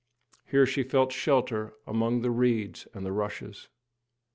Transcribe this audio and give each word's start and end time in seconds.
Here 0.47 0.65
she 0.65 0.81
found 0.81 1.11
shelter 1.13 1.75
among 1.85 2.21
the 2.23 2.31
reeds 2.31 2.87
and 2.95 3.05
the 3.05 3.11
rushes. 3.11 3.67